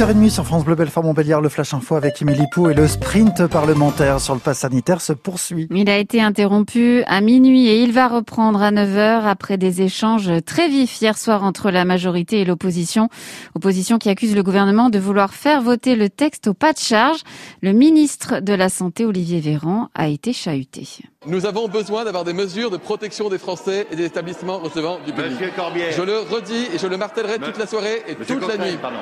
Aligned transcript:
8h30 0.00 0.30
sur 0.30 0.46
France 0.46 0.64
Bleu 0.64 0.76
Belfort 0.76 1.04
Montbéliard, 1.04 1.42
le 1.42 1.50
Flash 1.50 1.74
Info 1.74 1.94
avec 1.94 2.22
Émilie 2.22 2.46
Pou 2.50 2.70
et 2.70 2.74
le 2.74 2.88
sprint 2.88 3.46
parlementaire 3.46 4.18
sur 4.18 4.32
le 4.32 4.40
pass 4.40 4.60
sanitaire 4.60 5.02
se 5.02 5.12
poursuit. 5.12 5.68
Il 5.70 5.90
a 5.90 5.98
été 5.98 6.22
interrompu 6.22 7.02
à 7.06 7.20
minuit 7.20 7.68
et 7.68 7.82
il 7.82 7.92
va 7.92 8.08
reprendre 8.08 8.62
à 8.62 8.70
9h 8.70 9.24
après 9.26 9.58
des 9.58 9.82
échanges 9.82 10.30
très 10.46 10.70
vifs 10.70 11.02
hier 11.02 11.18
soir 11.18 11.44
entre 11.44 11.70
la 11.70 11.84
majorité 11.84 12.40
et 12.40 12.46
l'opposition. 12.46 13.10
Opposition 13.54 13.98
qui 13.98 14.08
accuse 14.08 14.34
le 14.34 14.42
gouvernement 14.42 14.88
de 14.88 14.98
vouloir 14.98 15.34
faire 15.34 15.60
voter 15.60 15.96
le 15.96 16.08
texte 16.08 16.48
au 16.48 16.54
pas 16.54 16.72
de 16.72 16.78
charge. 16.78 17.20
Le 17.60 17.74
ministre 17.74 18.40
de 18.40 18.54
la 18.54 18.70
Santé, 18.70 19.04
Olivier 19.04 19.40
Véran, 19.40 19.90
a 19.94 20.08
été 20.08 20.32
chahuté. 20.32 20.88
Nous 21.26 21.44
avons 21.44 21.68
besoin 21.68 22.06
d'avoir 22.06 22.24
des 22.24 22.32
mesures 22.32 22.70
de 22.70 22.78
protection 22.78 23.28
des 23.28 23.36
Français 23.36 23.86
et 23.92 23.96
des 23.96 24.06
établissements 24.06 24.60
recevant 24.60 24.96
du 25.04 25.12
public. 25.12 25.32
Monsieur 25.32 25.50
Corbière. 25.54 25.92
Je 25.92 26.02
le 26.02 26.20
redis 26.20 26.68
et 26.74 26.78
je 26.78 26.86
le 26.86 26.96
martèlerai 26.96 27.38
toute 27.38 27.58
la 27.58 27.66
soirée 27.66 28.00
et 28.08 28.16
Monsieur 28.18 28.38
toute 28.38 28.48
la 28.48 28.56
nuit. 28.56 28.78
pardon. 28.80 28.96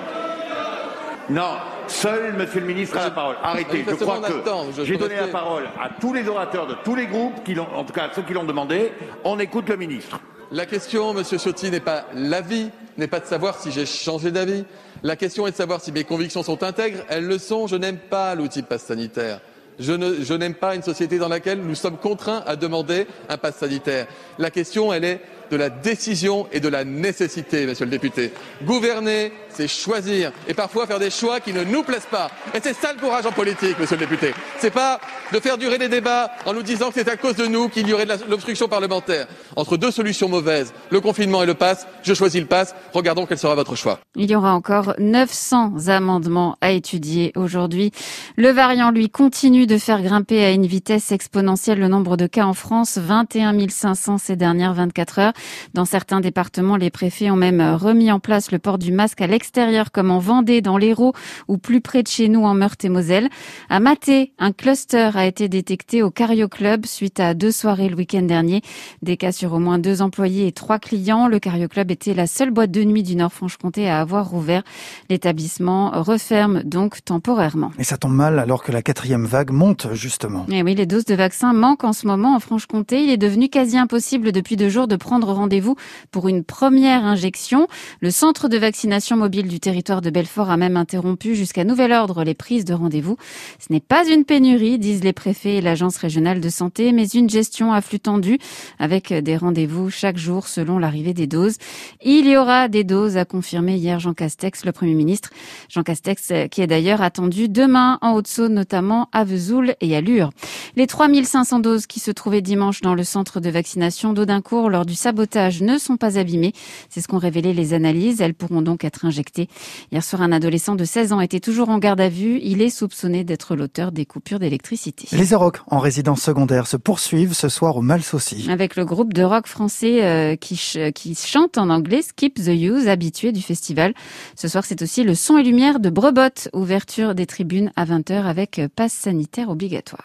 Non, 1.31 1.57
seul 1.89 2.33
Monsieur 2.35 2.61
le 2.61 2.67
ministre 2.67 2.97
a 2.97 3.05
la 3.05 3.11
parole. 3.11 3.37
Arrêtez. 3.43 3.85
Je 3.87 3.95
crois 3.97 4.19
que 4.21 4.85
j'ai 4.85 4.97
donné 4.97 5.17
la 5.17 5.29
parole 5.29 5.65
à 5.81 5.91
tous 6.01 6.15
les 6.15 6.27
orateurs 6.27 6.67
de 6.67 6.75
tous 6.85 6.95
les 6.95 7.07
groupes, 7.07 7.45
qui 7.45 7.55
l'ont, 7.55 7.67
en 7.75 7.85
tout 7.85 7.93
cas 7.93 8.05
à 8.05 8.15
ceux 8.15 8.23
qui 8.23 8.33
l'ont 8.33 8.45
demandé. 8.45 8.93
On 9.25 9.39
écoute 9.39 9.69
le 9.69 9.77
ministre. 9.77 10.19
La 10.51 10.65
question, 10.65 11.13
Monsieur 11.13 11.37
Ciotti, 11.39 11.71
n'est 11.71 11.81
pas 11.81 12.07
l'avis, 12.15 12.71
n'est 12.97 13.07
pas 13.09 13.21
de 13.21 13.27
savoir 13.27 13.59
si 13.59 13.71
j'ai 13.71 13.85
changé 13.85 14.31
d'avis. 14.31 14.65
La 15.03 15.17
question 15.17 15.47
est 15.47 15.51
de 15.51 15.57
savoir 15.57 15.83
si 15.83 15.93
mes 15.93 16.05
convictions 16.05 16.43
sont 16.43 16.63
intègres. 16.63 17.01
Elles 17.11 17.27
le 17.27 17.37
sont. 17.39 17.67
Je 17.67 17.77
n'aime 17.77 17.99
pas 17.99 18.35
l'outil 18.35 18.63
passe 18.63 18.85
sanitaire. 18.85 19.41
Je, 19.79 19.93
ne- 19.93 20.23
je 20.25 20.35
n'aime 20.35 20.55
pas 20.55 20.75
une 20.75 20.83
société 20.83 21.19
dans 21.19 21.29
laquelle 21.29 21.61
nous 21.61 21.75
sommes 21.75 21.99
contraints 21.99 22.43
à 22.47 22.57
demander 22.57 23.07
un 23.29 23.37
passe 23.37 23.57
sanitaire. 23.57 24.07
La 24.39 24.51
question, 24.51 24.93
elle 24.93 25.05
est 25.05 25.21
de 25.51 25.57
la 25.57 25.71
décision 25.71 26.47
et 26.53 26.61
de 26.61 26.69
la 26.69 26.85
nécessité, 26.85 27.67
monsieur 27.67 27.85
le 27.85 27.91
député. 27.91 28.33
Gouverner, 28.65 29.33
c'est 29.49 29.69
choisir 29.69 30.33
et 30.47 30.55
parfois 30.55 30.87
faire 30.87 30.99
des 30.99 31.11
choix 31.11 31.41
qui 31.41 31.53
ne 31.53 31.65
nous 31.65 31.83
plaisent 31.83 32.09
pas. 32.11 32.31
Et 32.55 32.61
c'est 32.63 32.75
ça 32.75 32.93
le 32.93 33.01
courage 33.01 33.27
en 33.27 33.33
politique, 33.33 33.79
monsieur 33.79 33.97
le 33.97 34.07
député. 34.07 34.33
C'est 34.59 34.71
pas 34.71 35.01
de 35.33 35.41
faire 35.41 35.59
durer 35.59 35.79
les 35.79 35.89
débats 35.89 36.31
en 36.47 36.55
nous 36.55 36.63
disant 36.63 36.89
que 36.89 36.95
c'est 36.95 37.09
à 37.09 37.17
cause 37.17 37.37
de 37.37 37.47
nous 37.47 37.69
qu'il 37.69 37.89
y 37.89 37.93
aurait 37.93 38.07
de 38.07 38.13
l'obstruction 38.31 38.69
parlementaire. 38.69 39.27
Entre 39.57 39.77
deux 39.77 39.91
solutions 39.91 40.29
mauvaises, 40.29 40.73
le 40.91 41.01
confinement 41.01 41.43
et 41.43 41.47
le 41.47 41.55
pass, 41.55 41.87
je 42.03 42.15
choisis 42.15 42.41
le 42.41 42.47
pass. 42.47 42.75
Regardons 42.93 43.27
quel 43.27 43.39
sera 43.39 43.55
votre 43.55 43.75
choix. 43.75 43.99
Il 44.15 44.31
y 44.31 44.37
aura 44.37 44.55
encore 44.55 44.95
900 44.99 45.89
amendements 45.89 46.57
à 46.61 46.71
étudier 46.71 47.33
aujourd'hui. 47.37 47.91
Le 48.37 48.51
variant, 48.51 48.91
lui, 48.91 49.11
continue 49.11 49.67
de 49.67 49.79
faire 49.79 50.03
grimper 50.03 50.45
à 50.45 50.51
une 50.53 50.67
vitesse 50.67 51.13
exponentielle 51.13 51.79
le 51.79 51.89
nombre 51.89 52.17
de 52.17 52.27
cas 52.27 52.45
en 52.45 52.55
France, 52.55 52.99
21 52.99 53.69
500 53.69 54.19
ces 54.19 54.37
dernières 54.37 54.75
24 54.75 55.19
heures. 55.19 55.33
Dans 55.75 55.85
certains 55.85 56.21
départements, 56.21 56.77
les 56.77 56.91
préfets 56.91 57.31
ont 57.31 57.37
même 57.37 57.61
remis 57.61 58.11
en 58.13 58.21
place 58.21 58.51
le 58.53 58.59
port 58.59 58.79
du 58.79 58.93
masque 58.93 59.21
à 59.21 59.27
l'extérieur, 59.27 59.93
comme 59.93 60.11
en 60.11 60.19
Vendée, 60.19 60.61
dans 60.61 60.79
l'Hérault, 60.79 61.13
ou 61.49 61.59
plus 61.59 61.81
près 61.81 62.03
de 62.03 62.09
chez 62.09 62.29
nous, 62.29 62.45
en 62.45 62.55
Meurthe-et-Moselle. 62.55 63.29
À 63.69 63.81
Maté, 63.81 64.33
un 64.39 64.53
cluster 64.53 65.11
a 65.15 65.27
été 65.27 65.49
détecté 65.49 66.03
au 66.03 66.11
Cario 66.11 66.49
Club 66.49 66.87
suite 66.87 67.21
à 67.21 67.35
deux 67.35 67.53
soirées 67.53 67.89
le 67.89 67.97
week-end 67.97 68.23
dernier. 68.23 68.63
Des 69.03 69.17
cas 69.17 69.33
sur 69.33 69.53
au 69.53 69.59
moins 69.59 69.79
deux 69.79 70.03
employés 70.03 70.47
et 70.47 70.53
trois 70.53 70.79
clients. 70.79 71.29
Le 71.29 71.39
Cario 71.39 71.69
Club 71.69 71.91
était 71.91 72.15
la 72.15 72.27
seule 72.27 72.51
boîte 72.51 72.71
de 72.71 72.85
nuit 72.85 73.03
du 73.03 73.17
Nord-Franche-Comté 73.17 73.89
à 73.89 74.01
avoir 74.01 74.29
rouvert. 74.29 74.63
L'établissement 75.09 75.91
referme 76.03 76.63
donc 76.63 77.05
temporairement. 77.05 77.71
Et 77.79 77.85
ça 77.85 77.97
tombe 77.97 78.15
mal 78.15 78.39
alors 78.39 78.63
que 78.63 78.73
la 78.73 78.83
quatrième 78.83 79.25
vague 79.25 79.51
monte 79.51 79.89
justement. 79.95 80.47
Et 80.51 80.63
oui, 80.63 80.75
les 80.75 80.87
doses 80.87 81.05
de 81.05 81.15
vaccins 81.15 81.53
manquent 81.53 81.85
en 81.85 81.93
ce 81.93 82.07
moment 82.07 82.35
en 82.35 82.41
Franche-Comté. 82.41 83.03
Il 83.03 83.11
est 83.11 83.17
devenu 83.17 83.49
quasi 83.49 83.79
impossible 83.79 84.33
depuis 84.33 84.57
deux 84.57 84.69
jours 84.69 84.89
de 84.89 84.97
prendre 84.97 85.28
rendez-vous 85.33 85.77
pour 86.11 86.29
une 86.29 86.45
première 86.45 87.05
injection. 87.05 87.69
Le 88.01 88.11
centre 88.11 88.49
de 88.49 88.59
vaccination 88.59 89.17
mobile 89.17 89.49
du 89.49 89.61
territoire 89.61 90.01
de 90.01 90.11
Belfort 90.11 90.51
a 90.51 90.57
même 90.57 90.77
interrompu 90.77 91.35
jusqu'à 91.35 91.65
nouvel 91.65 91.93
ordre 91.93 92.25
les 92.25 92.35
prises 92.35 92.65
de 92.65 92.75
rendez-vous. 92.75 93.17
Ce 93.59 93.73
n'est 93.73 93.81
pas 93.81 94.09
une 94.09 94.25
pénurie, 94.25 94.79
disent 94.79 95.05
les 95.05 95.13
préfets 95.13 95.57
et 95.57 95.61
l'agence 95.61 95.97
régionale 95.97 96.41
de 96.41 96.49
santé, 96.49 96.93
mais 96.93 97.07
une 97.07 97.31
gestion 97.31 97.73
à 97.73 97.81
flux 97.81 98.01
tendu 98.01 98.39
avec 98.79 99.13
des 99.13 99.37
rendez-vous 99.37 99.91
chaque 99.91 100.19
jour 100.19 100.49
selon 100.49 100.79
l'arrivée 100.79 101.15
des 101.15 101.27
doses. 101.27 101.57
Il 102.03 102.27
y 102.27 102.37
aura 102.37 102.69
des 102.69 102.85
doses, 102.85 103.17
a 103.17 103.25
confirmé 103.25 103.77
hier 103.77 104.01
Jean 104.01 104.15
Castex, 104.15 104.65
le 104.65 104.73
Premier 104.73 104.95
ministre. 104.95 105.31
Jean 105.69 105.83
Castex 105.83 106.31
euh, 106.31 106.47
qui 106.49 106.63
est 106.63 106.67
d'ailleurs 106.67 107.03
attendu 107.03 107.49
demain 107.49 107.99
en 108.01 108.13
Haute-Saône, 108.13 108.55
notamment 108.55 109.09
à 109.13 109.25
Vesoul 109.25 109.75
et 109.81 109.97
à 109.97 110.01
Lure. 110.01 110.31
Les 110.77 110.87
3500 110.87 111.61
doses 111.61 111.87
qui 111.87 112.01
se 112.01 112.11
trouvaient 112.11 112.43
dimanche 112.43 112.81
dans 112.81 112.95
le 112.95 113.05
centre 113.05 113.41
de 113.41 113.51
vaccination 113.51 114.13
d'Audincourt 114.13 114.71
lors 114.71 114.87
du 114.87 114.95
sabotage 115.19 115.63
ne 115.63 115.79
sont 115.79 115.97
pas 115.97 116.17
abîmées. 116.17 116.53
C'est 116.89 117.01
ce 117.01 117.09
qu'ont 117.09 117.19
révélé 117.19 117.53
les 117.53 117.75
analyses. 117.75 118.21
Elles 118.21 118.35
pourront 118.35 118.63
donc 118.63 118.85
être 118.85 119.05
injectées. 119.05 119.49
Hier 119.91 120.05
soir, 120.05 120.23
un 120.23 120.31
adolescent 120.31 120.77
de 120.77 120.85
16 120.85 121.13
ans 121.13 121.21
était 121.21 121.41
toujours 121.41 121.71
en 121.71 121.79
garde 121.79 122.01
à 122.01 122.09
vue. 122.09 122.39
Il 122.43 122.63
est 122.63 122.71
soupçonné 122.71 123.25
d'être 123.25 123.57
l'auteur 123.57 123.91
des 123.91 124.07
coupures 124.07 124.39
d'électricité. 124.39 125.09
Les 125.17 125.35
Arocs 125.35 125.59
en 125.67 125.81
résidence 125.81 126.23
secondaire 126.23 126.69
se 126.69 126.77
poursuivent 126.77 127.33
ce 127.33 127.49
soir 127.49 127.77
au 127.77 127.83
Malsaucy. 127.83 128.47
Avec 128.49 128.77
le 128.77 128.85
groupe 128.85 129.13
de 129.13 129.25
rock 129.25 129.49
français 129.49 130.05
euh, 130.05 130.37
qui, 130.37 130.57
ch- 130.57 130.93
qui 130.93 131.17
chante 131.17 131.59
en 131.59 131.69
anglais 131.69 132.03
Skip 132.03 132.35
the 132.35 132.49
Use, 132.55 132.87
habitué 132.87 133.33
du 133.33 133.43
festival. 133.43 133.95
Ce 134.37 134.47
soir, 134.47 134.65
c'est 134.65 134.83
aussi 134.83 135.03
le 135.03 135.17
son 135.17 135.37
et 135.37 135.43
lumière 135.43 135.81
de 135.81 135.91
Brebot, 135.91 136.49
ouverture 136.53 137.17
des 137.17 137.27
tribunes 137.27 137.73
à 137.75 137.85
20h 137.85 138.23
avec 138.25 138.61
euh, 138.61 138.69
passe 138.75 138.93
sanitaire 138.93 139.49
obligatoire. 139.51 140.05